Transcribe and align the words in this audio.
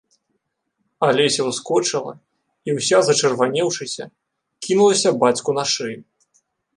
Алеся 1.07 1.41
ўскочыла 1.49 2.13
і, 2.13 2.69
уся 2.77 2.97
зачырванеўшыся, 3.09 4.03
кінулася 4.69 5.09
бацьку 5.25 5.51
на 5.59 5.63
шыю. 5.73 6.01